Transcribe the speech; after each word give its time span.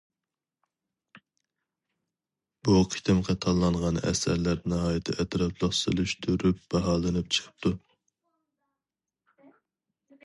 بۇ 2.69 2.77
قېتىمقى 2.95 3.35
تاللانغان 3.45 4.01
ئەسەرلەر 4.13 4.65
ناھايىتى 4.73 5.17
ئەتراپلىق 5.25 5.77
سېلىشتۇرۇپ 5.83 6.65
باھالىنىپ 6.73 7.31
چىقىپتۇ. 7.39 7.77